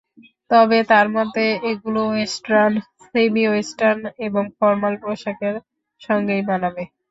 তবে 0.51 0.77
তাঁর 0.89 1.07
মতে 1.15 1.41
এগুলো 1.71 2.01
ওয়েস্টার্ন, 2.07 2.73
সেমি 3.05 3.43
ওয়েস্টার্ন 3.47 3.97
এবং 4.27 4.43
ফরমাল 4.57 4.93
পোশাকের 5.03 5.55
সঙ্গেই 6.01 6.43
মানাবে। 6.49 6.83